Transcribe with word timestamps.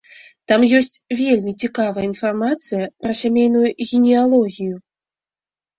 Там 0.51 0.63
ёсць 0.77 1.01
вельмі 1.19 1.53
цікавая 1.67 2.05
інфармацыя 2.11 2.91
пра 3.05 3.11
сямейную 3.21 3.67
генеалогію. 3.91 4.75